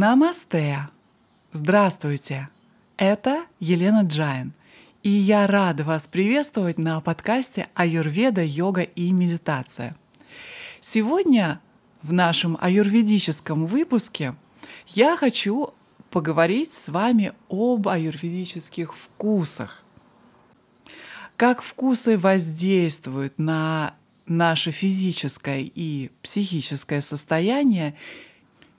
[0.00, 0.90] Намасте!
[1.50, 2.50] Здравствуйте!
[2.96, 4.52] Это Елена Джайн,
[5.02, 9.96] и я рада вас приветствовать на подкасте «Аюрведа, йога и медитация».
[10.80, 11.60] Сегодня
[12.02, 14.36] в нашем аюрведическом выпуске
[14.86, 15.74] я хочу
[16.10, 19.82] поговорить с вами об аюрведических вкусах.
[21.36, 23.96] Как вкусы воздействуют на
[24.28, 27.96] наше физическое и психическое состояние.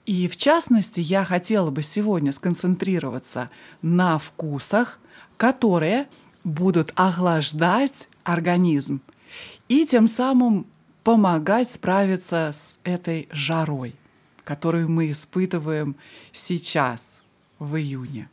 [0.06, 3.50] И в частности, я хотела бы сегодня сконцентрироваться
[3.82, 4.98] на вкусах,
[5.36, 6.08] которые
[6.44, 9.00] будут охлаждать организм
[9.68, 10.66] и тем самым
[11.04, 13.94] помогать справиться с этой жарой,
[14.44, 15.96] которую мы испытываем
[16.32, 17.20] сейчас,
[17.60, 18.28] в июне.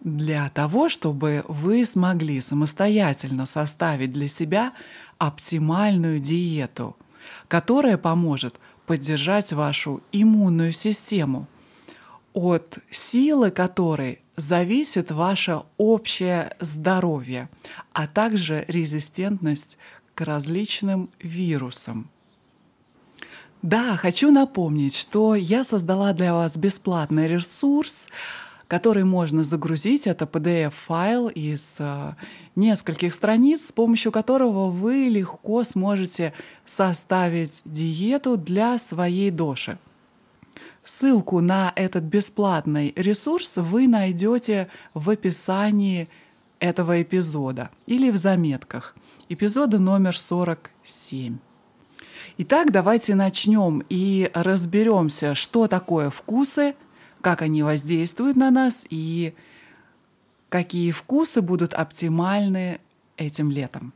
[0.00, 4.72] Для того, чтобы вы смогли самостоятельно составить для себя
[5.18, 6.96] оптимальную диету,
[7.48, 8.58] которая поможет
[8.90, 11.46] поддержать вашу иммунную систему,
[12.32, 17.48] от силы которой зависит ваше общее здоровье,
[17.92, 19.78] а также резистентность
[20.16, 22.10] к различным вирусам.
[23.62, 28.08] Да, хочу напомнить, что я создала для вас бесплатный ресурс
[28.70, 30.06] который можно загрузить.
[30.06, 32.12] Это PDF-файл из э,
[32.54, 36.32] нескольких страниц, с помощью которого вы легко сможете
[36.64, 39.76] составить диету для своей доши.
[40.84, 46.08] Ссылку на этот бесплатный ресурс вы найдете в описании
[46.60, 48.94] этого эпизода или в заметках.
[49.28, 51.38] Эпизода номер 47.
[52.38, 56.76] Итак, давайте начнем и разберемся, что такое вкусы,
[57.20, 59.34] как они воздействуют на нас и
[60.48, 62.80] какие вкусы будут оптимальны
[63.16, 63.92] этим летом.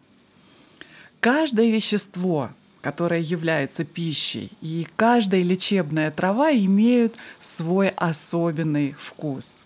[1.21, 2.51] Каждое вещество,
[2.83, 9.65] которое является пищей, и каждая лечебная трава имеют свой особенный вкус.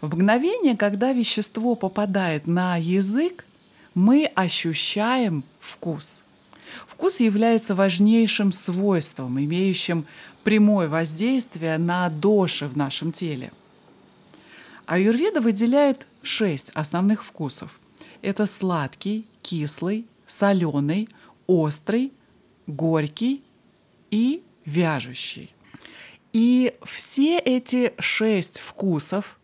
[0.00, 3.44] В мгновение, когда вещество попадает на язык,
[3.94, 6.22] мы ощущаем вкус.
[6.86, 10.06] Вкус является важнейшим свойством, имеющим
[10.44, 13.52] прямое воздействие на доши в нашем теле.
[14.86, 17.78] Аюрведа выделяет шесть основных вкусов.
[18.20, 21.08] Это сладкий, кислый, соленый,
[21.46, 22.12] острый,
[22.66, 23.42] горький
[24.10, 25.54] и вяжущий.
[26.32, 29.38] И все эти шесть вкусов,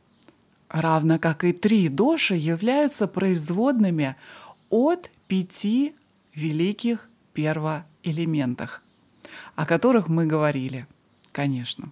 [0.68, 4.16] равно как и три доши, являются производными
[4.70, 5.94] от пяти
[6.34, 8.82] великих первоэлементах
[9.56, 10.86] о которых мы говорили,
[11.32, 11.90] конечно.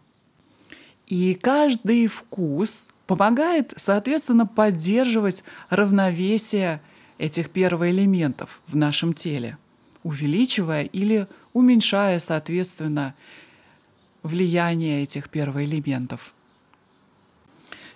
[1.07, 6.81] И каждый вкус помогает, соответственно, поддерживать равновесие
[7.19, 9.59] этих первоэлементов в нашем теле,
[10.03, 13.15] увеличивая или уменьшая, соответственно,
[14.23, 16.33] влияние этих первоэлементов.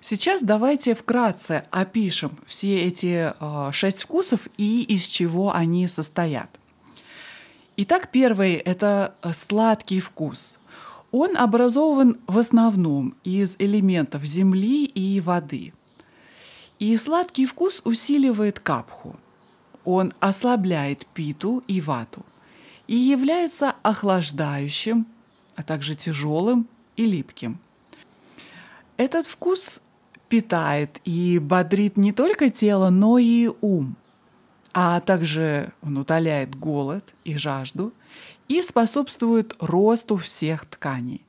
[0.01, 6.49] Сейчас давайте вкратце опишем все эти э, шесть вкусов и из чего они состоят.
[7.77, 10.59] Итак, первый— это э, сладкий вкус.
[11.13, 15.73] Он образован в основном из элементов земли и воды.
[16.79, 19.17] И сладкий вкус усиливает капху.
[19.85, 22.25] Он ослабляет питу и вату
[22.87, 25.07] и является охлаждающим,
[25.55, 27.59] а также тяжелым и липким.
[28.97, 29.81] Этот вкус
[30.29, 33.97] питает и бодрит не только тело, но и ум
[34.73, 37.93] а также он утоляет голод и жажду
[38.49, 41.25] и способствует росту всех тканей.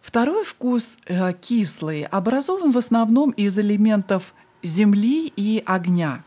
[0.00, 6.24] Второй вкус э, кислый образован в основном из элементов земли и огня.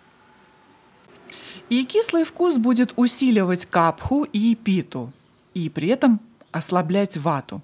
[1.69, 5.11] И кислый вкус будет усиливать капху и питу,
[5.53, 6.19] и при этом
[6.51, 7.61] ослаблять вату,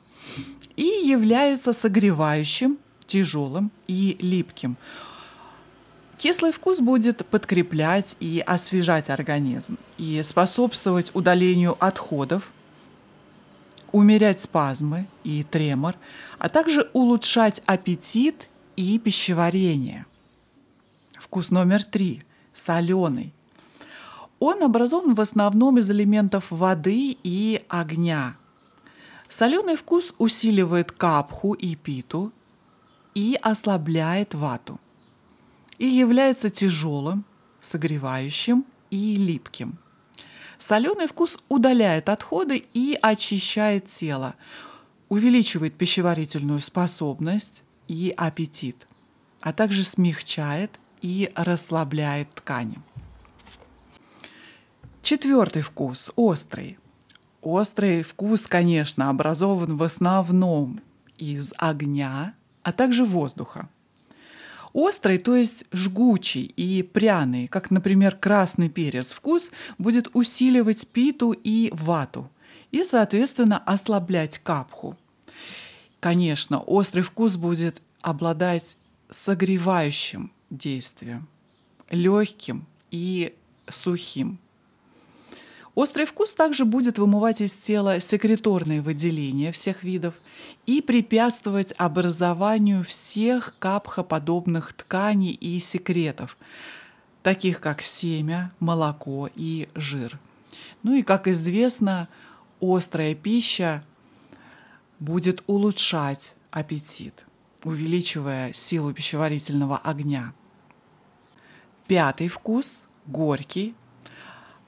[0.75, 4.77] и является согревающим, тяжелым и липким.
[6.21, 12.53] Кислый вкус будет подкреплять и освежать организм и способствовать удалению отходов,
[13.91, 15.95] умерять спазмы и тремор,
[16.37, 20.05] а также улучшать аппетит и пищеварение.
[21.13, 22.21] Вкус номер три–
[22.53, 23.33] соленый.
[24.37, 28.35] Он образован в основном из элементов воды и огня.
[29.27, 32.31] Соленый вкус усиливает капху и питу
[33.15, 34.79] и ослабляет вату
[35.81, 37.25] и является тяжелым,
[37.59, 39.79] согревающим и липким.
[40.59, 44.35] Соленый вкус удаляет отходы и очищает тело,
[45.09, 48.85] увеличивает пищеварительную способность и аппетит,
[49.41, 52.79] а также смягчает и расслабляет ткани.
[55.01, 56.77] Четвертый вкус– острый.
[57.41, 60.79] Острый вкус, конечно, образован в основном
[61.17, 63.67] из огня, а также воздуха.
[64.73, 71.69] Острый, то есть жгучий и пряный, как, например, красный перец, вкус будет усиливать питу и
[71.73, 72.29] вату
[72.71, 74.97] и, соответственно, ослаблять капху.
[75.99, 78.77] Конечно, острый вкус будет обладать
[79.09, 81.27] согревающим действием,
[81.89, 83.35] легким и
[83.67, 84.39] сухим.
[85.73, 90.15] Острый вкус также будет вымывать из тела секреторные выделения всех видов
[90.65, 96.37] и препятствовать образованию всех капхоподобных тканей и секретов,
[97.23, 100.19] таких как семя, молоко и жир.
[100.83, 102.09] Ну и, как известно,
[102.59, 103.81] острая пища
[104.99, 107.25] будет улучшать аппетит,
[107.63, 110.33] увеличивая силу пищеварительного огня.
[111.87, 113.73] Пятый вкус, горький,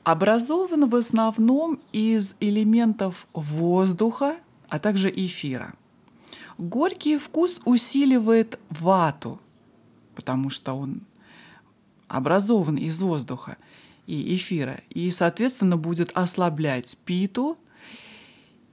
[0.04, 4.38] образован в основном из элементов воздуха,
[4.70, 5.74] а также эфира.
[6.58, 9.40] Горький вкус усиливает вату,
[10.16, 11.02] потому что он
[12.08, 13.58] образован из воздуха
[14.06, 17.58] и эфира, и, соответственно, будет ослаблять питу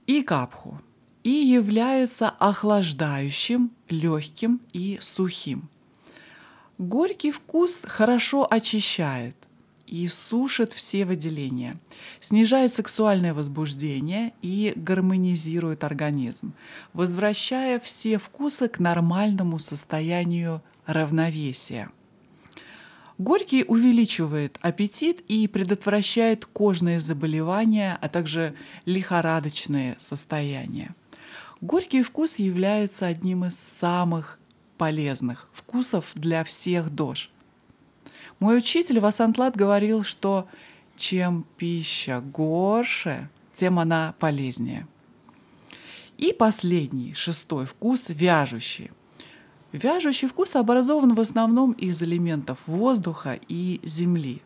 [0.05, 0.79] и капху,
[1.23, 5.69] и является охлаждающим, легким и сухим.
[6.77, 9.35] Горький вкус хорошо очищает–
[9.91, 11.77] и сушит все выделения,
[12.21, 16.53] снижает сексуальное возбуждение и гармонизирует организм,
[16.93, 21.91] возвращая все вкусы к нормальному состоянию равновесия.
[23.17, 28.55] Горький увеличивает аппетит и предотвращает кожные заболевания, а также
[28.85, 30.95] лихорадочные состояния.
[31.59, 34.39] Горький вкус является одним из самых
[34.77, 37.29] полезных вкусов для всех дож–
[38.41, 40.47] мой учитель Васантлат говорил, что
[40.97, 44.87] чем пища горше, тем она полезнее.
[46.17, 48.89] И последний, шестой вкус– вяжущий.
[49.71, 54.41] Вяжущий вкус образован в основном из элементов воздуха и земли.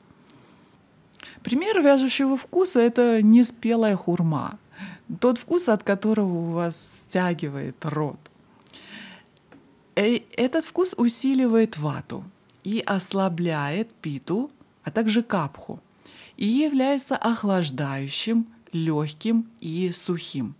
[1.41, 4.59] Пример вяжущего вкуса– это неспелая хурма,
[5.21, 8.19] тот вкус, от которого у вас стягивает рот.
[9.95, 12.25] И этот вкус усиливает вату–
[12.65, 14.51] и ослабляет питу,
[14.83, 15.79] а также капху,
[16.35, 20.56] и является охлаждающим, легким и сухим.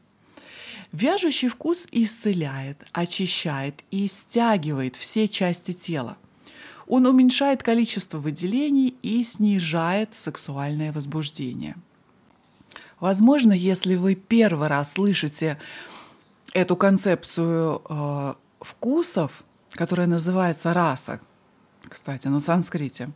[0.94, 6.18] Вяжущий вкус исцеляет, очищает и стягивает все части тела.
[6.88, 11.76] Он уменьшает количество выделений и снижает сексуальное возбуждение.
[13.00, 15.60] Возможно, если вы первый раз слышите
[16.54, 21.20] эту концепцию э, вкусов, которая называется раса,
[21.90, 23.10] кстати, на санскрите,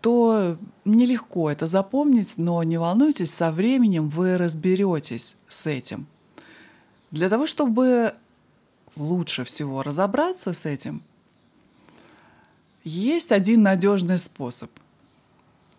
[0.00, 6.06] то нелегко это запомнить, но не волнуйтесь, со временем вы разберетесь с этим.
[7.10, 8.14] Для того, чтобы
[8.96, 11.02] лучше всего разобраться с этим,
[12.84, 14.70] есть один надежный способ–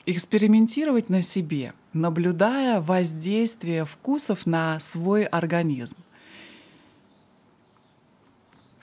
[0.07, 5.97] экспериментировать на себе, наблюдая воздействие вкусов на свой организм.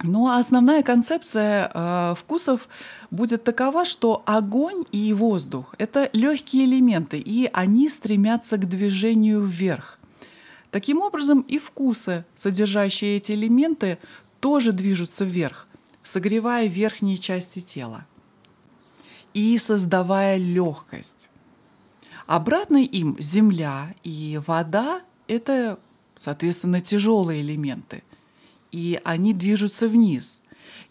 [0.07, 2.69] Но основная концепция э, вкусов
[3.11, 9.99] будет такова, что огонь и воздух— это легкие элементы, и они стремятся к движению вверх.
[10.71, 13.97] Таким образом, и вкусы, содержащие эти элементы,
[14.41, 15.69] тоже движутся вверх,
[16.03, 18.05] согревая верхние части тела
[19.33, 21.31] и создавая легкость.
[22.27, 25.79] Обратно им земля и вода— это,
[26.19, 28.03] соответственно, тяжелые элементы—
[28.75, 30.43] и они движутся вниз.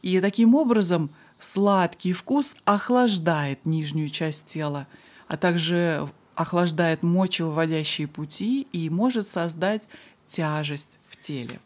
[0.01, 4.87] И таким образом сладкий вкус охлаждает нижнюю часть тела,
[5.27, 9.81] а также охлаждает мочевыводящие пути и может создать
[10.29, 11.59] тяжесть в теле.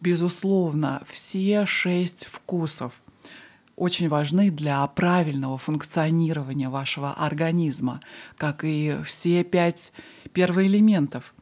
[0.00, 3.00] Безусловно, все шесть вкусов
[3.76, 8.00] очень важны для правильного функционирования вашего организма,
[8.36, 9.92] как и все пять
[10.32, 11.34] первоэлементов.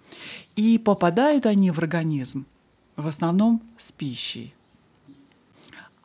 [0.56, 2.44] И попадают они в организм
[2.96, 4.54] в основном с пищей.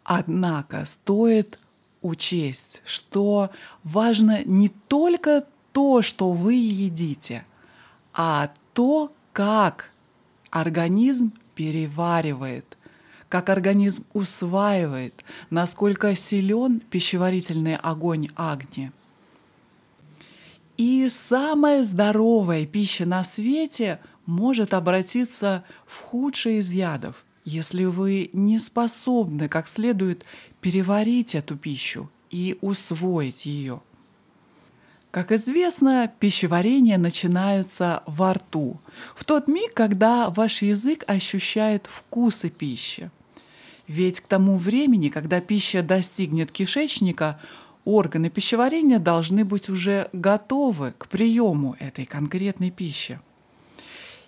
[0.03, 1.59] Однако стоит
[2.01, 3.49] учесть, что
[3.83, 7.45] важно не только то, что вы едите,
[8.13, 9.91] а то, как
[10.49, 12.77] организм переваривает,
[13.29, 18.91] как организм усваивает, насколько силен пищеварительный огонь Агни.
[20.77, 28.59] И самая здоровая пища на свете может обратиться в худший из ядов, если вы не
[28.59, 30.23] способны как следует
[30.61, 33.81] переварить эту пищу и усвоить ее.
[35.11, 38.79] Как известно, пищеварение начинается во рту,
[39.15, 43.09] в тот миг, когда ваш язык ощущает вкусы пищи.
[43.87, 47.39] Ведь к тому времени, когда пища достигнет кишечника,
[47.85, 53.19] органы пищеварения должны быть уже готовы к приему этой конкретной пищи.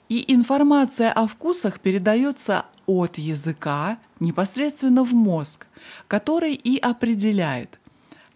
[0.10, 5.68] И информация о вкусах передается от языка непосредственно в мозг,
[6.08, 7.80] который и определяет,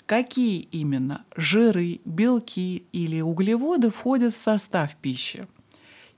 [0.06, 5.48] какие именно жиры, белки или углеводы входят в состав пищи.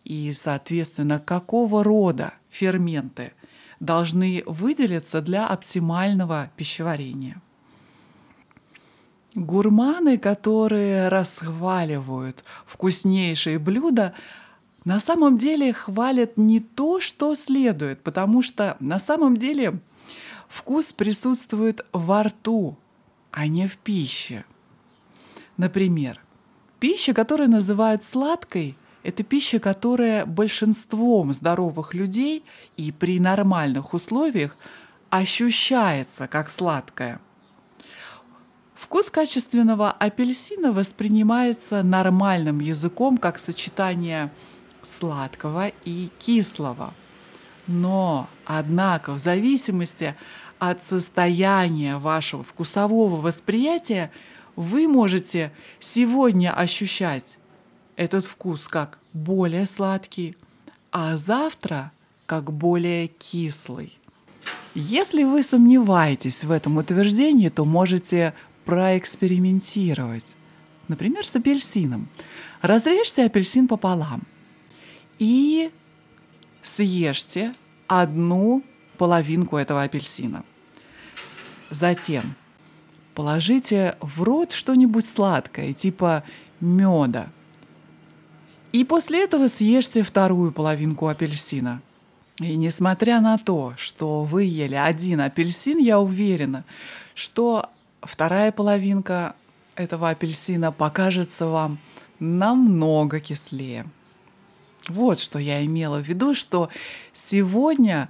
[0.04, 3.32] И, соответственно, какого рода ферменты
[3.80, 7.42] должны выделиться для оптимального пищеварения.
[9.36, 14.14] Гурманы, которые расхваливают вкуснейшие блюда,
[14.86, 19.80] на самом деле хвалят не то, что следует, потому что на самом деле
[20.48, 22.78] вкус присутствует во рту,
[23.32, 24.46] а не в пище.
[25.58, 26.22] Например,
[26.80, 32.44] пища, которую называют сладкой, это пища, которая большинством здоровых людей
[32.78, 34.56] и при нормальных условиях
[35.10, 37.20] ощущается как сладкая.
[38.76, 44.32] Вкус качественного апельсина воспринимается нормальным языком как сочетание
[44.88, 46.94] сладкого и кислого.
[47.68, 50.16] Но, однако, в зависимости
[50.60, 54.12] от состояния вашего вкусового восприятия,
[54.56, 57.38] вы можете сегодня ощущать
[57.96, 60.38] этот вкус как более сладкий,
[60.92, 61.92] а завтра
[62.26, 63.98] как более кислый.
[64.74, 68.34] Если вы сомневаетесь в этом утверждении, то можете
[68.66, 70.36] проэкспериментировать.
[70.88, 72.10] Например, с апельсином.
[72.62, 74.24] Разрежьте апельсин пополам
[75.20, 75.72] и
[76.62, 77.54] съешьте
[77.88, 78.64] одну
[78.98, 80.44] половинку этого апельсина.
[81.70, 82.36] Затем
[83.14, 86.24] положите в рот что-нибудь сладкое, типа
[86.60, 87.30] меда.
[88.72, 91.82] И после этого съешьте вторую половинку апельсина.
[92.40, 96.66] И несмотря на то, что вы ели один апельсин, я уверена,
[97.14, 97.70] что
[98.02, 99.36] вторая половинка
[99.76, 101.80] этого апельсина покажется вам
[102.20, 103.86] намного кислее.
[104.88, 106.70] Вот что я имела в виду, что
[107.14, 108.10] сегодня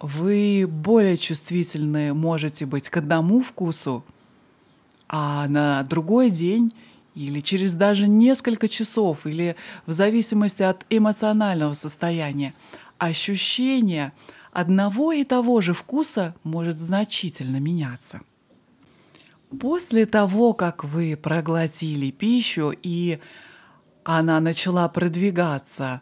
[0.00, 4.04] вы более чувствительны можете быть к одному вкусу,
[5.08, 6.72] а на другой день
[7.14, 9.56] или через даже несколько часов, или
[9.86, 12.54] в зависимости от эмоционального состояния,
[12.98, 14.12] ощущение
[14.52, 18.20] одного и того же вкуса может значительно меняться.
[19.60, 23.18] После того, как вы проглотили пищу и
[24.10, 26.00] она начала продвигаться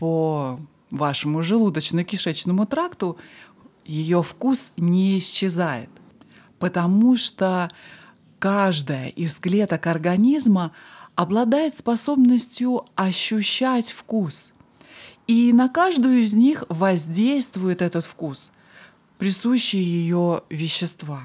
[0.00, 0.58] по
[0.90, 3.18] вашему желудочно-кишечному тракту,
[3.84, 5.88] ее вкус не исчезает,
[6.58, 7.70] потому что
[8.40, 10.72] каждая из клеток организма
[11.14, 14.52] обладает способностью ощущать вкус.
[15.28, 18.50] И на каждую из них воздействует этот вкус,
[19.18, 21.20] присущие ее вещества.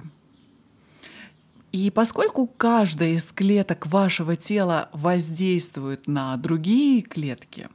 [1.71, 7.69] И поскольку каждая из клеток вашего тела воздействует на другие клетки,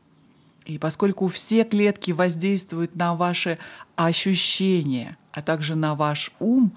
[0.67, 3.59] и поскольку все клетки воздействуют на ваши
[3.95, 6.73] ощущения, а также на ваш ум,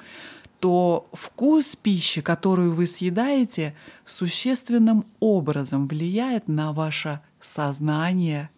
[0.60, 8.50] то вкус пищи, которую вы съедаете, существенным образом влияет на ваше сознание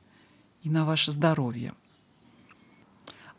[0.64, 1.74] и на ваше здоровье.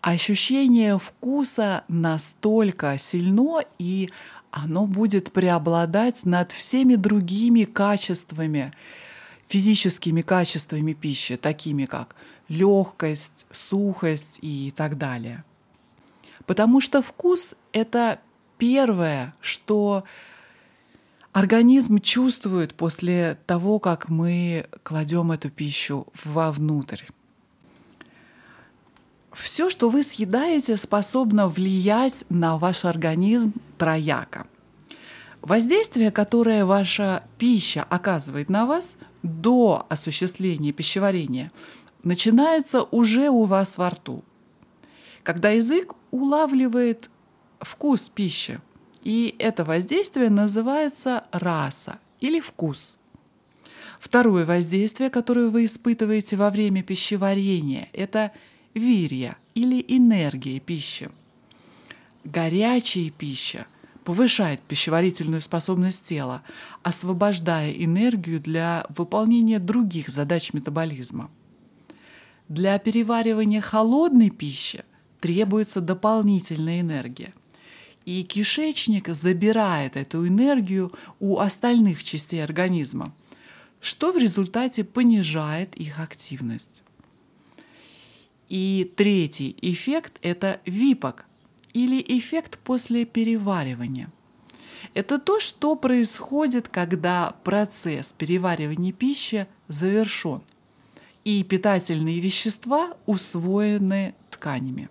[0.00, 4.10] Ощущение вкуса настолько сильно и
[4.52, 8.72] оно будет преобладать над всеми другими качествами,
[9.48, 12.14] физическими качествами пищи, такими как
[12.48, 15.42] легкость, сухость и так далее.
[16.46, 18.20] Потому что вкус— это
[18.58, 20.04] первое, что
[21.32, 27.04] организм чувствует после того, как мы кладем эту пищу вовнутрь.
[29.32, 34.46] Все, что вы съедаете, способно влиять на ваш организм трояко.
[35.40, 41.50] Воздействие, которое ваша пища оказывает на вас до осуществления пищеварения,
[42.02, 44.22] начинается уже у вас во рту,
[45.22, 47.10] когда язык улавливает
[47.60, 48.60] вкус пищи.
[49.02, 52.96] И это воздействие называется раса или вкус.
[53.98, 58.32] Второе воздействие, которое вы испытываете во время пищеварения, это
[58.74, 61.10] вирья или энергия пищи.
[62.24, 63.66] Горячая пища
[64.04, 66.42] повышает пищеварительную способность тела,
[66.82, 71.30] освобождая энергию для выполнения других задач метаболизма.
[72.48, 74.84] Для переваривания холодной пищи
[75.20, 77.32] требуется дополнительная энергия.
[78.04, 83.14] и кишечник забирает эту энергию у остальных частей организма,
[83.80, 86.82] что в результате понижает их активность.
[88.52, 91.24] И третий эффект– это випок
[91.72, 94.12] или эффект после переваривания.
[94.92, 100.42] Это то, что происходит, когда процесс переваривания пищи завершен,
[101.24, 104.90] и питательные вещества усвоены тканями.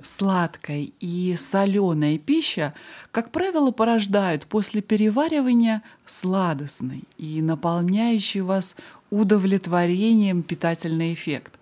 [0.00, 2.74] Сладкая и соленая пища,
[3.10, 8.76] как правило, порождают после переваривания сладостный и наполняющий вас
[9.10, 11.57] удовлетворением питательный эффект.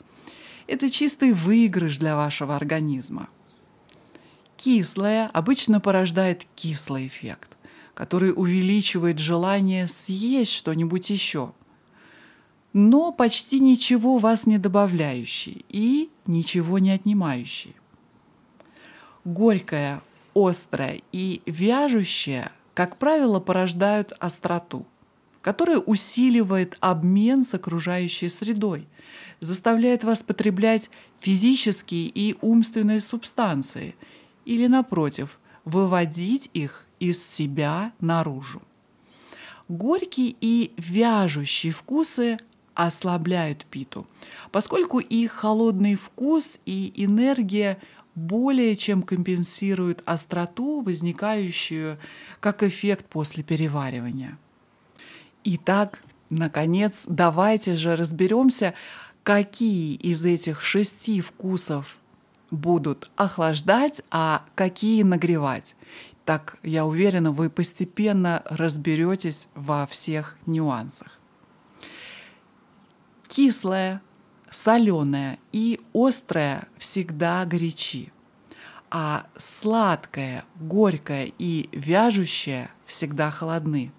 [0.67, 3.29] Это чистый выигрыш для вашего организма.
[4.57, 7.57] Кислое обычно порождает кислый эффект,
[7.95, 11.53] который увеличивает желание съесть что-нибудь еще,
[12.73, 17.77] но почти ничего вас не добавляющий и ничего не отнимающий.
[19.25, 20.01] Горькое,
[20.35, 24.87] острое и вяжущее, как правило, порождают остроту,
[25.47, 28.89] которая усиливает обмен с окружающей средой,
[29.39, 33.95] заставляет вас потреблять физические и умственные субстанции
[34.45, 38.61] или, напротив, выводить их из себя наружу.
[39.69, 42.39] Горькие и вяжущие вкусы
[42.75, 44.05] ослабляют питу,
[44.51, 47.79] поскольку их холодный вкус и энергия–
[48.17, 51.99] более чем компенсирует остроту, возникающую
[52.41, 54.39] как эффект после переваривания.
[55.49, 58.75] Итак, наконец, давайте же разберемся,
[59.23, 61.99] какие из этих шести вкусов
[62.51, 65.77] будут охлаждать, а какие нагревать.
[66.25, 71.21] Так, я уверена, вы постепенно разберетесь во всех нюансах.
[73.29, 74.03] Кислое
[74.51, 78.13] соленое и острое всегда горячи,
[78.91, 83.93] а сладкое, горькое и вяжущее всегда холодны.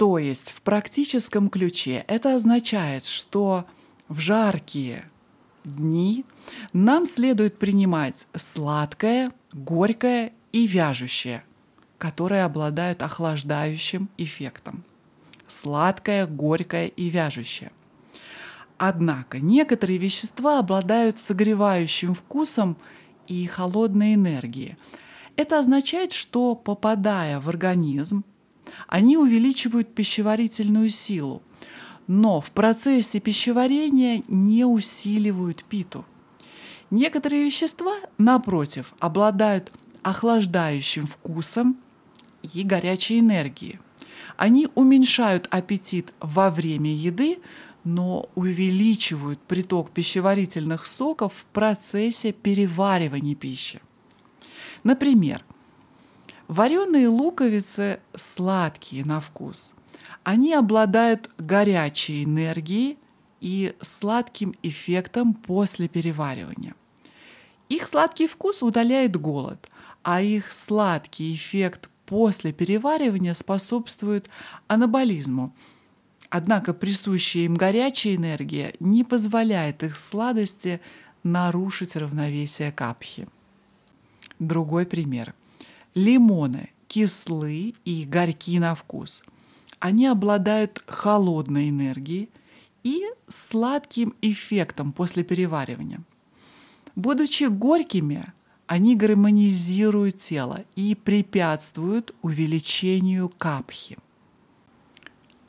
[0.00, 3.66] То есть в практическом ключе это означает, что
[4.08, 5.04] в жаркие
[5.62, 6.24] дни
[6.72, 11.44] нам следует принимать сладкое, горькое и вяжущее,
[11.98, 14.84] которые обладают охлаждающим эффектом.
[15.46, 17.70] Сладкое, горькое и вяжущее.
[18.78, 22.78] Однако некоторые вещества обладают согревающим вкусом
[23.26, 24.78] и холодной энергией.
[25.36, 28.24] Это означает, что попадая в организм,
[28.86, 31.42] они увеличивают пищеварительную силу,
[32.06, 36.04] но в процессе пищеварения не усиливают питу.
[36.90, 41.76] Некоторые вещества, напротив, обладают охлаждающим вкусом
[42.42, 43.78] и горячей энергией.
[44.36, 47.38] Они уменьшают аппетит во время еды,
[47.84, 53.80] но увеличивают приток пищеварительных соков в процессе переваривания пищи.
[54.82, 55.44] Например,
[56.50, 59.72] вареные луковицы сладкие на вкус.
[60.24, 62.98] Они обладают горячей энергией
[63.40, 66.74] и сладким эффектом после переваривания.
[67.68, 69.70] Их сладкий вкус удаляет голод,
[70.02, 74.28] а их сладкий эффект после переваривания способствует
[74.66, 75.54] анаболизму–
[76.32, 80.80] Однако присущая им горячая энергия не позволяет их сладости
[81.24, 83.26] нарушить равновесие капхи.
[84.38, 85.34] Другой пример.
[85.94, 89.24] Лимоны кислы и горьки на вкус.
[89.78, 92.28] Они обладают холодной энергией
[92.82, 96.02] и сладким эффектом после переваривания.
[96.96, 98.24] Будучи горькими,
[98.66, 103.96] они гармонизируют тело и препятствуют увеличению капхи–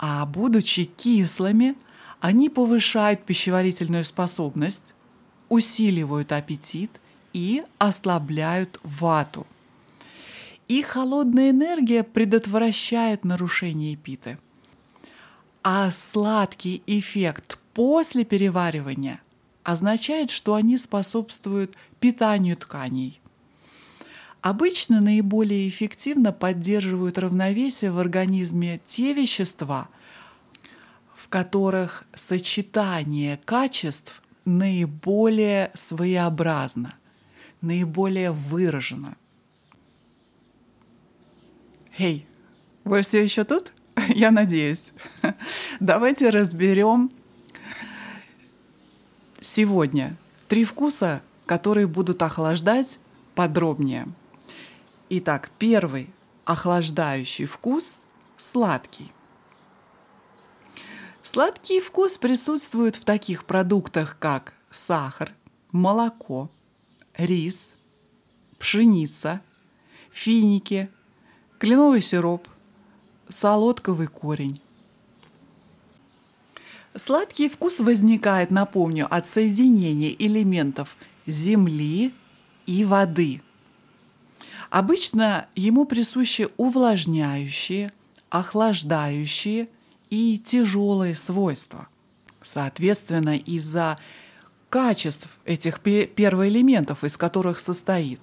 [0.02, 1.76] а будучи кислыми,
[2.20, 4.96] они повышают пищеварительную способность,
[5.48, 6.90] усиливают аппетит
[7.34, 9.46] и ослабляют вату.
[10.72, 14.38] И холодная энергия предотвращает нарушение питы.
[15.64, 19.20] А сладкий эффект после переваривания
[19.64, 23.20] означает, что они способствуют питанию тканей,
[24.40, 29.90] Обычно наиболее эффективно поддерживают равновесие в организме те вещества,
[31.14, 36.96] в которых сочетание качеств наиболее своеобразно,
[37.60, 39.18] наиболее выражено.
[41.98, 42.26] Эй,
[42.84, 43.72] вы все еще тут?
[44.08, 44.94] Я надеюсь.
[45.80, 47.12] Давайте разберем
[49.40, 50.16] сегодня
[50.48, 53.00] три вкуса, которые будут охлаждать
[53.36, 54.08] подробнее–
[55.14, 56.10] Итак, первый
[56.46, 58.00] охлаждающий вкус–
[58.38, 59.12] сладкий.
[61.22, 65.34] Сладкий вкус присутствует в таких продуктах, как сахар,
[65.74, 66.50] молоко,
[67.18, 67.74] рис,
[68.58, 69.42] пшеница,
[70.12, 70.90] финики,
[71.62, 72.48] кленовый сироп,
[73.30, 74.60] солодковый корень.
[76.96, 80.98] Сладкий вкус возникает, напомню, от соединения элементов
[81.28, 82.16] земли
[82.66, 83.44] и воды.
[84.72, 87.92] Обычно ему присущи увлажняющие,
[88.32, 89.70] охлаждающие
[90.10, 91.90] и тяжелые свойства.
[92.42, 94.00] Соответственно, из-за
[94.72, 98.20] качеств этих первоэлементов, из которых состоит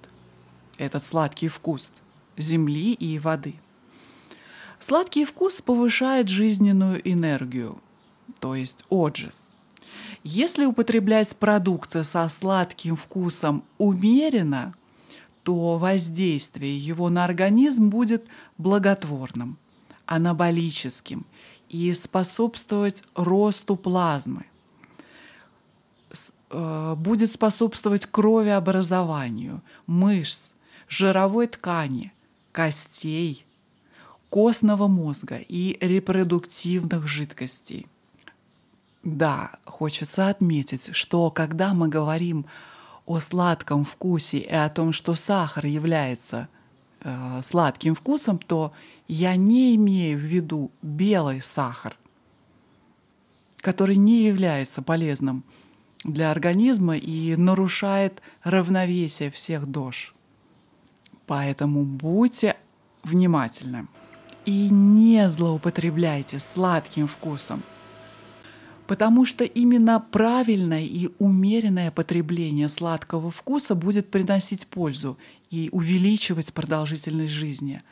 [0.77, 1.93] этот сладкий вкус
[2.39, 3.55] земли и воды.
[4.79, 7.81] Сладкий вкус повышает жизненную энергию,
[8.41, 9.55] то есть отжиз.
[10.23, 14.75] Если употреблять продукты со сладким вкусом умеренно,
[15.43, 18.27] то воздействие его на организм будет
[18.59, 19.57] благотворным,
[20.07, 21.27] анаболическим
[21.69, 24.45] и способствовать росту плазмы,
[26.51, 30.53] э, будет способствовать кровеобразованию, мышц,
[30.89, 32.13] жировой ткани,
[32.53, 33.45] костей,
[34.31, 37.87] костного мозга и репродуктивных жидкостей–
[39.17, 42.47] да, хочется отметить, что когда мы говорим
[43.07, 46.49] о сладком вкусе и о том, что сахар является
[47.01, 48.73] э, сладким вкусом, то
[49.07, 51.97] я не имею в виду белый сахар,
[53.59, 55.45] который не является полезным
[56.05, 60.15] для организма и нарушает равновесие всех дож.
[61.29, 62.57] Поэтому будьте
[63.05, 63.87] внимательны
[64.45, 67.63] и не злоупотребляйте сладким вкусом–
[68.89, 75.19] потому что именно правильное и умеренное потребление сладкого вкуса будет приносить пользу
[75.51, 77.83] и увеличивать продолжительность жизни,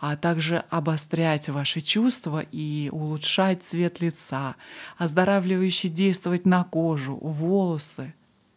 [0.00, 4.56] а также обострять ваши чувства и улучшать цвет лица,
[4.98, 8.12] оздоравливающе действовать на кожу, волосы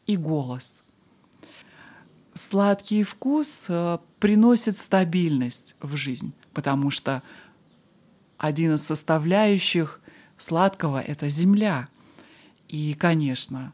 [0.07, 0.81] и голос.
[2.37, 7.23] Сладкий вкус э, приносит стабильность в жизнь, потому что
[8.37, 10.01] один из составляющих
[10.37, 11.87] сладкого— это земля.
[12.67, 13.73] И, конечно,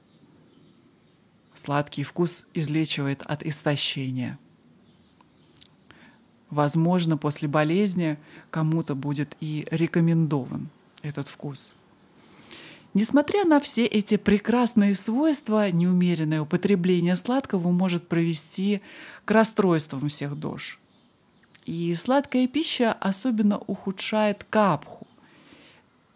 [1.55, 4.37] сладкий вкус излечивает от истощения.
[6.51, 8.19] Возможно, после болезни
[8.51, 10.69] кому-то будет и рекомендован
[11.01, 11.73] этот вкус.
[12.93, 18.81] Несмотря на все эти прекрасные свойства, неумеренное употребление сладкого может привести
[19.23, 20.77] к расстройствам всех дож.
[21.65, 25.07] И сладкая пища особенно ухудшает капху,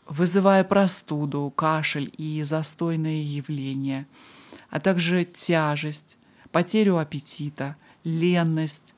[0.05, 4.05] вызывая простуду, кашель и застойные явления,
[4.69, 6.17] а также тяжесть,
[6.51, 8.93] потерю аппетита, ленность,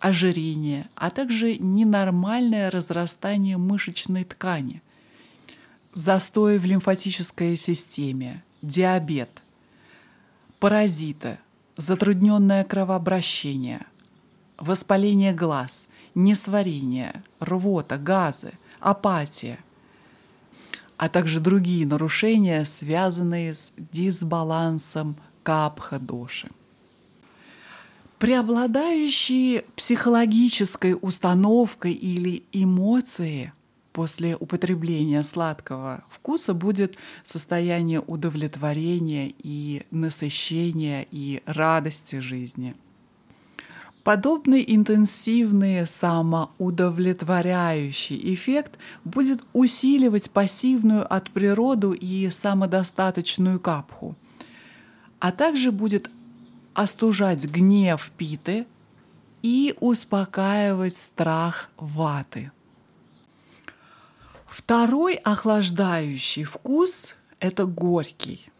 [0.00, 4.82] ожирение, а также ненормальное разрастание мышечной ткани,
[5.96, 9.30] застой в лимфатической системе, диабет,
[10.60, 11.38] паразиты,
[11.78, 13.86] затрудненное кровообращение,
[14.58, 19.58] воспаление глаз, несварение, рвота, газы, апатия,
[20.98, 26.50] а также другие нарушения, связанные с дисбалансом капха-доши.
[28.18, 33.52] Преобладающей психологической установкой или эмоцией
[33.96, 42.74] после употребления сладкого вкуса будет состояние удовлетворения и насыщения и радости жизни–
[44.06, 54.14] Подобный интенсивный самоудовлетворяющий эффект будет усиливать пассивную от природы и самодостаточную капху,
[55.18, 56.08] а также будет
[56.72, 58.68] остужать гнев питы
[59.42, 62.52] и успокаивать страх ваты.
[64.56, 68.48] Второй охлаждающий вкус– это горький–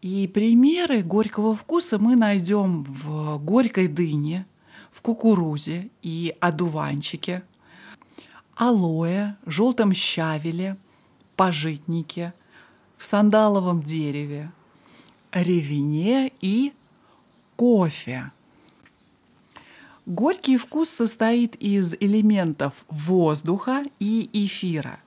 [0.00, 4.46] и примеры горького вкуса мы найдем в горькой дыне,
[4.92, 7.42] в кукурузе и одуванчике,
[8.54, 10.76] алоэ, желтом щавеле,
[11.34, 12.32] пожитнике,
[12.96, 14.50] в сандаловом дереве,
[15.32, 16.72] ревене и
[17.56, 18.30] кофе.
[20.06, 25.00] Горький вкус состоит из элементов воздуха и эфира–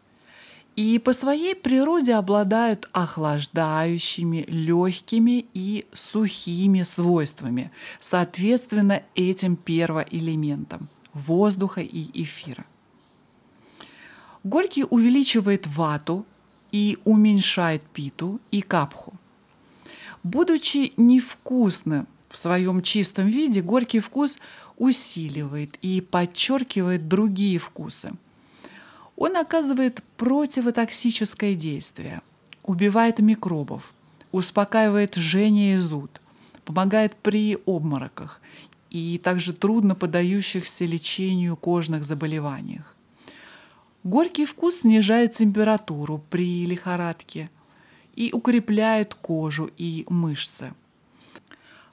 [0.79, 12.09] и по своей природе обладают охлаждающими, легкими и сухими свойствами, соответственно этим первоэлементам– воздуха и
[12.23, 12.63] эфира.
[14.45, 16.25] Горький увеличивает вату
[16.71, 19.13] и уменьшает питу и капху.
[20.23, 24.37] Будучи невкусным в своем чистом виде, горький вкус
[24.79, 28.13] усиливает и подчеркивает другие вкусы–
[29.19, 32.21] он оказывает противотоксическое действие,
[32.63, 33.93] убивает микробов,
[34.31, 36.21] успокаивает жжение и зуд,
[36.63, 38.41] помогает при обмороках
[38.89, 42.95] и также трудно поддающихся лечению кожных заболеваниях.
[44.05, 47.49] Горький вкус снижает температуру при лихорадке
[48.15, 50.73] и укрепляет кожу и мышцы.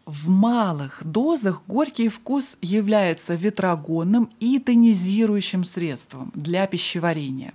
[0.06, 7.54] В малых дозах горький вкус является ветрогонным и тонизирующим средством для пищеварения.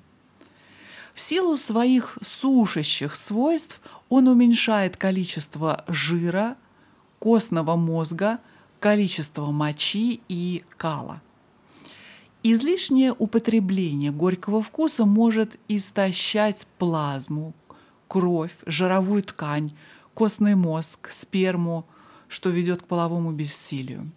[1.14, 6.58] В силу своих сушащих свойств он уменьшает количество жира,
[7.20, 8.40] костного мозга,
[8.82, 11.22] количество мочи и кала.
[12.44, 17.54] Излишнее употребление горького вкуса может истощать плазму,
[18.10, 19.74] кровь, жировую ткань,
[20.14, 21.86] костный мозг, сперму,
[22.32, 24.10] что ведет к половому бессилию.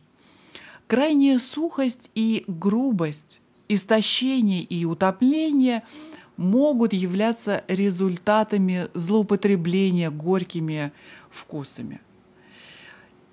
[0.87, 5.83] Крайняя сухость и грубость, истощение и утопление
[6.37, 10.93] могут являться результатами злоупотребления горькими
[11.29, 12.01] вкусами.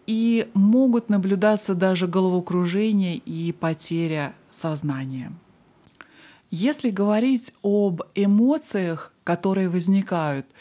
[0.08, 5.32] И могут наблюдаться даже головокружение и потеря сознания.
[6.50, 10.48] Если говорить об эмоциях, которые возникают–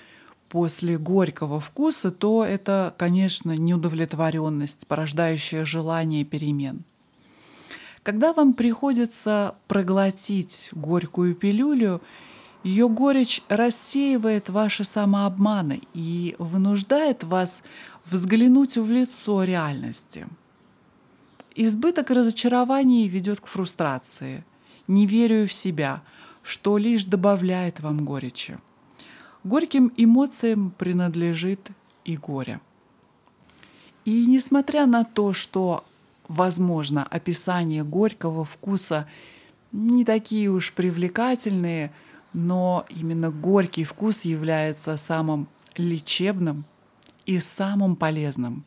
[0.50, 6.82] после горького вкуса, то это, конечно, неудовлетворенность, порождающая желание перемен.
[8.02, 12.02] Когда вам приходится проглотить горькую пилюлю,
[12.64, 17.62] ее горечь рассеивает ваши самообманы и вынуждает вас
[18.04, 20.26] взглянуть в лицо реальности.
[21.54, 24.44] Избыток разочарований ведет к фрустрации,
[24.88, 26.02] неверию в себя,
[26.42, 28.58] что лишь добавляет вам горечи.
[29.44, 31.70] Горьким эмоциям принадлежит
[32.04, 32.60] и горе.
[34.04, 35.84] И несмотря на то, что,
[36.28, 39.08] возможно, описания горького вкуса
[39.72, 41.92] не такие уж привлекательные,
[42.32, 46.64] но именно горький вкус является самым лечебным
[47.26, 48.64] и самым полезным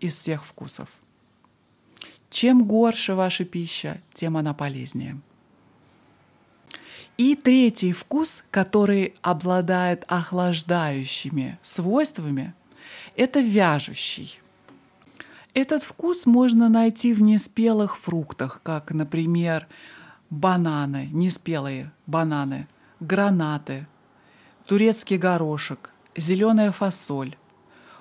[0.00, 0.88] из всех вкусов.
[2.30, 5.20] Чем горше ваша пища, тем она полезнее.
[7.16, 12.54] И третий вкус, который обладает охлаждающими свойствами,
[13.16, 14.38] это вяжущий.
[15.54, 19.66] Этот вкус можно найти в неспелых фруктах, как, например,
[20.28, 22.68] бананы, неспелые бананы,
[23.00, 23.86] гранаты,
[24.66, 27.34] турецкий горошек, зеленая фасоль,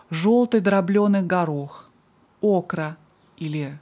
[0.10, 1.90] желтый дробленый горох,
[2.42, 2.98] окра
[3.38, 3.80] или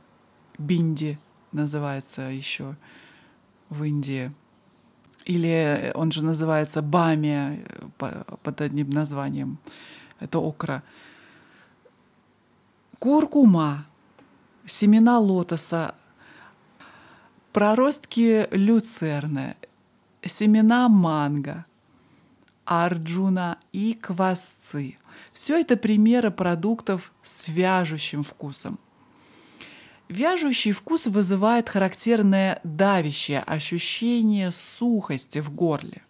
[0.59, 1.17] бинди
[1.51, 2.75] называется еще
[3.69, 4.31] в Индии–
[5.25, 7.65] или он же называется бами
[7.99, 9.57] э, под одним названием.
[10.19, 10.83] Это окра.
[12.99, 13.85] Куркума,
[14.65, 15.95] семена лотоса,
[17.51, 19.55] проростки люцерны,
[20.25, 21.65] семена манго,
[22.65, 24.97] арджуна и квасцы.
[25.33, 28.79] Все это примеры продуктов с вяжущим вкусом.
[30.13, 36.03] Вяжущий вкус вызывает характерное давящее ощущение сухости в горле.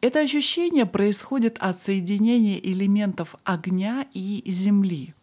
[0.00, 5.16] Это ощущение происходит от соединения элементов огня и земли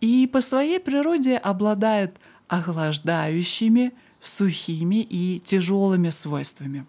[0.00, 2.16] и по своей природе обладает
[2.48, 6.86] охлаждающими, сухими и тяжелыми свойствами.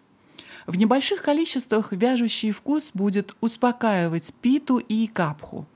[0.65, 5.67] В небольших количествах вяжущий вкус будет успокаивать питу и капху,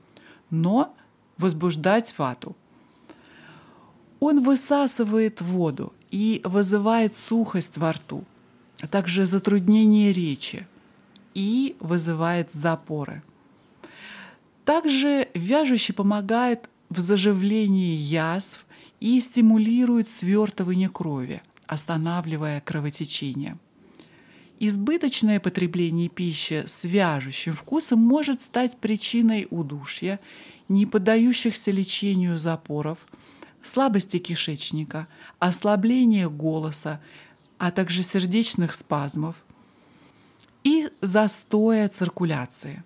[0.48, 0.94] но
[1.36, 2.56] возбуждать вату.
[4.20, 8.24] Он высасывает воду и вызывает сухость во рту,
[8.80, 10.66] а также затруднение речи
[11.34, 13.22] и вызывает запоры.
[14.66, 18.66] Также вяжущий помогает в заживлении язв
[19.00, 23.56] и стимулирует свертывание крови, останавливая кровотечение.
[24.58, 30.20] Избыточное потребление пищи с вяжущим вкусом может стать причиной удушья,
[30.68, 32.98] не поддающихся лечению запоров–
[33.62, 35.06] слабости кишечника,
[35.38, 37.00] ослабления голоса,
[37.58, 39.36] а также сердечных спазмов
[40.64, 42.82] и застоя циркуляции.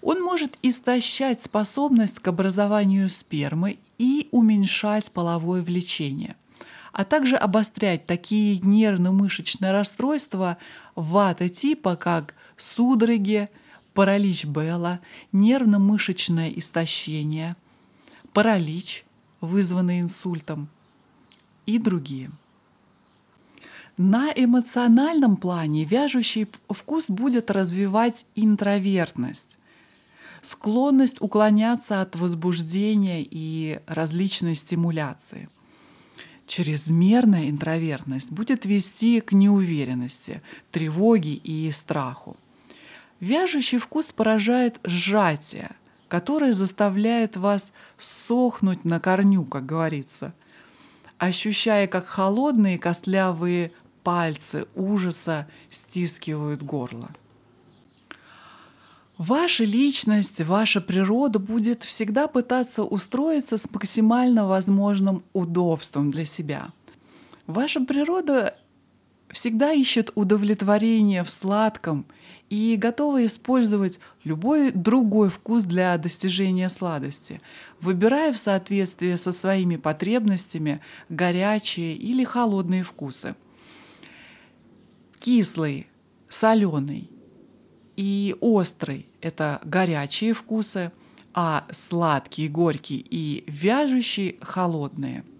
[0.00, 6.36] Он может истощать способность к образованию спермы и уменьшать половое влечение,
[6.92, 10.56] а также обострять такие нервно-мышечные расстройства
[10.94, 13.48] вата типа, как судороги,
[13.92, 15.00] паралич Белла,
[15.32, 17.56] нервно-мышечное истощение,
[18.32, 19.04] паралич–
[19.40, 20.68] вызванные инсультом,
[21.66, 22.30] и другие.
[23.98, 29.58] На эмоциональном плане вяжущий вкус будет развивать интровертность,
[30.40, 35.48] склонность уклоняться от возбуждения и различной стимуляции.
[36.46, 42.36] Чрезмерная интровертность будет вести к неуверенности, тревоге и страху.
[43.20, 45.72] Вяжущий вкус поражает сжатие,
[46.08, 50.34] которое заставляет вас сохнуть на корню, как говорится,
[51.18, 57.10] ощущая, как холодные костлявые пальцы ужаса стискивают горло.
[59.18, 66.68] Ваша личность, ваша природа будет всегда пытаться устроиться с максимально возможным удобством для себя.
[67.48, 68.56] Ваша природа
[69.28, 72.06] всегда ищет удовлетворение в сладком
[72.50, 77.40] и готова использовать любой другой вкус для достижения сладости,
[77.80, 83.34] выбирая в соответствии со своими потребностями горячие или холодные вкусы.
[85.20, 85.88] Кислый,
[86.28, 87.10] соленый
[87.96, 90.92] и острый— это горячие вкусы,
[91.34, 95.24] а сладкий, горький и вяжущий— холодные—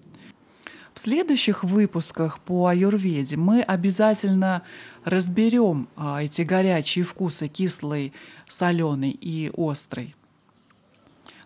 [0.99, 4.63] в следующих выпусках по аюрведе мы обязательно
[5.05, 8.13] разберем а, эти горячие вкусы кислый,
[8.49, 10.17] соленый и острый.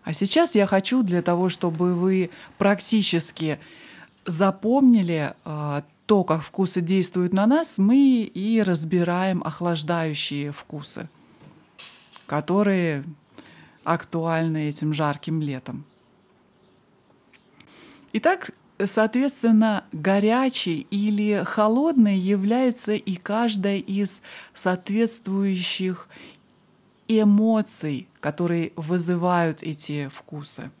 [0.03, 3.59] А сейчас я хочу для того, чтобы вы практически
[4.25, 11.07] запомнили а, то, как вкусы действуют на нас, мы и разбираем охлаждающие вкусы,
[12.25, 13.03] которые
[13.83, 15.85] актуальны этим жарким летом.
[18.13, 18.49] Итак,
[18.85, 24.21] Соответственно, горячий или холодный является и каждая из
[24.53, 26.07] соответствующих
[27.07, 30.71] эмоций, которые вызывают эти вкусы.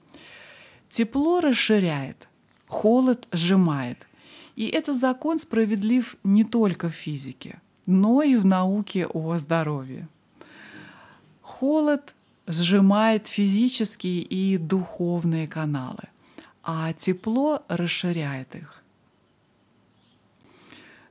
[0.89, 2.27] Тепло расширяет,
[2.67, 4.07] холод сжимает.
[4.55, 10.07] И этот закон справедлив не только в физике, но и в науке о здоровье.
[11.41, 12.13] Холод
[12.47, 16.12] сжимает физические и духовные каналы
[16.63, 18.83] а тепло расширяет их.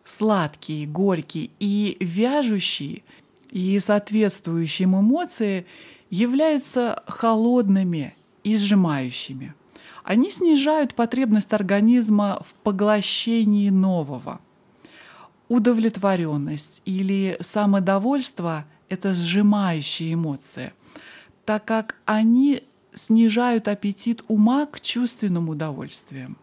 [0.04, 3.02] Сладкие, горькие и вяжущие
[3.50, 5.66] и соответствующие им эмоции
[6.10, 9.54] являются холодными и сжимающими.
[10.02, 14.40] Они снижают потребность организма в поглощении нового.
[15.48, 20.72] Удовлетворенность или самодовольство— это сжимающие эмоции,
[21.44, 26.36] так как они снижают аппетит ума к чувственным удовольствиям.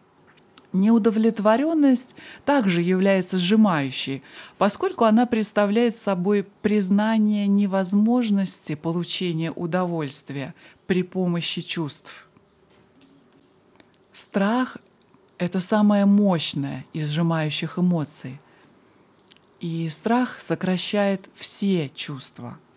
[0.72, 4.22] Неудовлетворенность также является сжимающей,
[4.56, 10.54] поскольку она представляет собой признание невозможности получения удовольствия
[10.86, 12.28] при помощи чувств.
[14.12, 14.76] Страх—
[15.38, 18.40] это самая мощная из сжимающих эмоций,
[19.58, 22.58] и страх сокращает все чувства—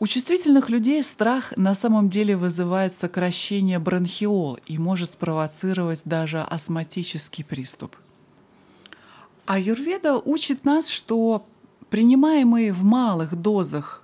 [0.00, 7.44] у чувствительных людей страх на самом деле вызывает сокращение бронхиол и может спровоцировать даже астматический
[7.44, 7.94] приступ.
[9.44, 11.46] А Юрведа учит нас, что
[11.90, 14.02] принимаемый в малых дозах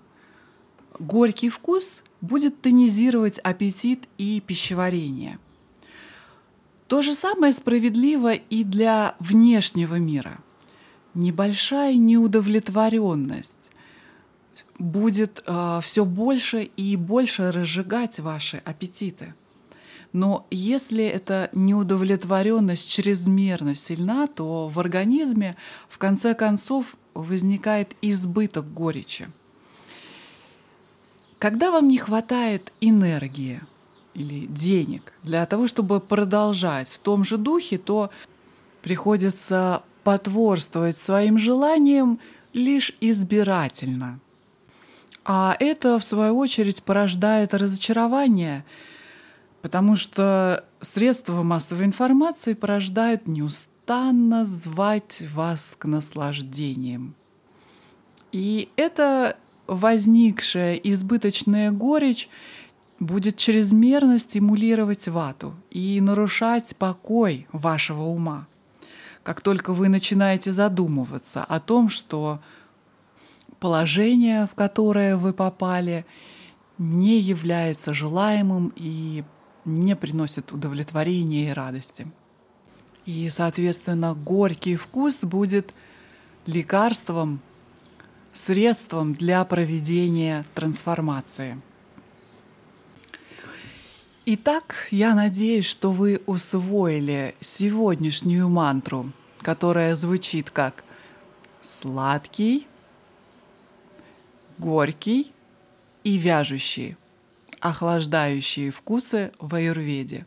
[0.98, 5.38] горький вкус будет тонизировать аппетит и пищеварение.
[6.88, 10.40] То же самое справедливо и для внешнего мира.
[11.14, 13.65] Небольшая неудовлетворенность
[14.78, 19.34] будет э, все больше и больше разжигать ваши аппетиты.
[20.12, 25.56] Но если эта неудовлетворенность чрезмерно сильна, то в организме
[25.88, 29.28] в конце концов возникает избыток горечи.
[31.38, 33.60] Когда вам не хватает энергии
[34.14, 38.10] или денег для того, чтобы продолжать в том же духе, то
[38.80, 42.20] приходится потворствовать своим желаниям
[42.52, 44.20] лишь избирательно–
[45.28, 48.64] а это, в свою очередь, порождает разочарование,
[49.60, 57.16] потому что средства массовой информации порождают неустанно звать вас к наслаждениям.
[58.30, 59.36] И эта
[59.66, 62.28] возникшая избыточная горечь
[63.00, 68.46] будет чрезмерно стимулировать вату и нарушать покой вашего ума.
[69.24, 72.40] Как только вы начинаете задумываться о том, что
[73.60, 76.04] положение, в которое вы попали,
[76.78, 79.24] не является желаемым и
[79.64, 82.06] не приносит удовлетворения и радости.
[83.04, 85.72] И, соответственно, горький вкус будет
[86.44, 87.40] лекарством,
[88.32, 91.60] средством для проведения трансформации.
[94.26, 100.84] Итак, я надеюсь, что вы усвоили сегодняшнюю мантру, которая звучит как
[101.62, 102.66] «сладкий»,
[104.58, 105.32] горький
[106.04, 106.96] и вяжущий,
[107.60, 110.26] охлаждающие вкусы в аюрведе.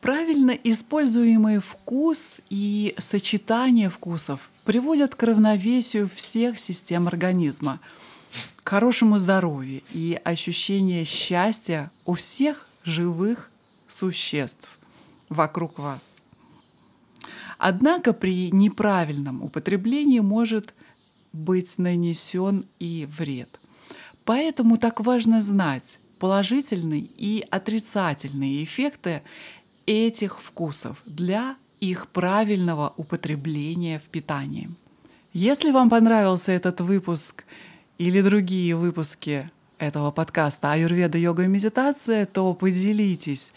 [0.00, 7.80] Правильно используемый вкус и сочетание вкусов приводят к равновесию всех систем организма,
[8.62, 13.50] к хорошему здоровью и ощущение счастья у всех живых
[13.88, 14.76] существ
[15.30, 16.18] вокруг вас.
[17.58, 20.74] Однако при неправильном употреблении может
[21.34, 23.60] быть нанесен и вред.
[24.24, 29.22] Поэтому так важно знать положительные и отрицательные эффекты
[29.84, 34.70] этих вкусов для их правильного употребления в питании.
[35.32, 37.44] Если вам понравился этот выпуск
[37.98, 43.52] или другие выпуски этого подкаста «Аюрведа, йога и медитация», то поделитесь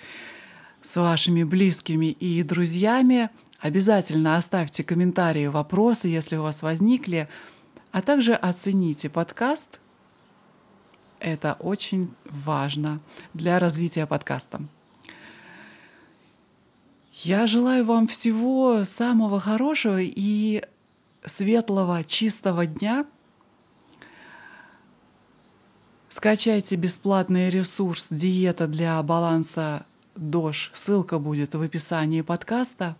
[0.82, 3.30] с вашими близкими и друзьями.
[3.59, 7.30] Обязательно оставьте комментарии, вопросы, если у вас возникли,
[7.97, 9.79] а также оцените подкаст.
[11.19, 12.99] Это очень важно
[13.33, 14.61] для развития подкаста.
[17.13, 20.63] Я желаю вам всего самого хорошего и
[21.25, 23.07] светлого, чистого дня.
[26.09, 30.69] Скачайте бесплатный ресурс «Диета для баланса дош».
[30.75, 32.95] Ссылка будет в описании подкаста.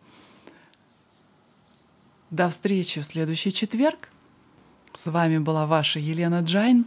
[2.31, 4.09] До встречи в следующий четверг.
[4.93, 6.85] С вами была ваша Елена Джайн.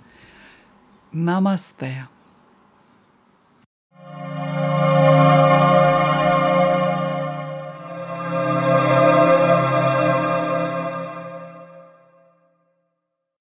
[1.12, 2.08] Намасте.